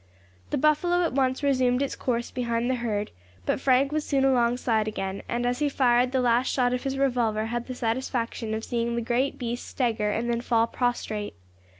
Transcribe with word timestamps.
The 0.49 0.57
buffalo 0.57 1.03
at 1.03 1.13
once 1.13 1.43
resumed 1.43 1.83
its 1.83 1.95
course 1.95 2.31
behind 2.31 2.71
the 2.71 2.81
herd; 2.81 3.11
but 3.45 3.59
Frank 3.59 3.91
was 3.91 4.03
soon 4.03 4.25
alongside 4.25 4.87
again, 4.87 5.21
and 5.29 5.45
as 5.45 5.59
he 5.59 5.69
fired 5.69 6.11
the 6.11 6.19
last 6.21 6.47
shot 6.51 6.73
of 6.73 6.81
his 6.81 6.97
revolver 6.97 7.45
had 7.45 7.67
the 7.67 7.75
satisfaction 7.75 8.55
of 8.55 8.63
seeing 8.63 8.95
the 8.95 9.01
great 9.03 9.37
beast 9.37 9.67
stagger 9.67 10.09
and 10.09 10.27
then 10.27 10.41
fall 10.41 10.65
prostrate. 10.65 11.35